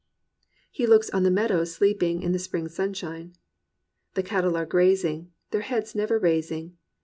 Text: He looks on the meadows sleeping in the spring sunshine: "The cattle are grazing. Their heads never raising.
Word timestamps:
He 0.71 0.87
looks 0.87 1.11
on 1.11 1.21
the 1.21 1.29
meadows 1.29 1.71
sleeping 1.73 2.23
in 2.23 2.31
the 2.31 2.39
spring 2.39 2.67
sunshine: 2.67 3.33
"The 4.15 4.23
cattle 4.23 4.57
are 4.57 4.65
grazing. 4.65 5.31
Their 5.51 5.61
heads 5.61 5.93
never 5.93 6.17
raising. 6.17 6.75